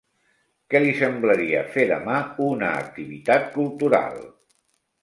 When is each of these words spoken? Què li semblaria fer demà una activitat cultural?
Què 0.73 0.79
li 0.85 0.93
semblaria 1.01 1.61
fer 1.75 1.85
demà 1.93 2.17
una 2.49 2.71
activitat 2.81 3.49
cultural? 3.61 4.23